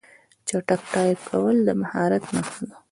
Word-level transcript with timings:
چټک 0.47 0.81
ټایپ 0.93 1.19
کول 1.29 1.57
د 1.67 1.69
مهارت 1.81 2.23
نښه 2.35 2.59
ده. 2.67 2.73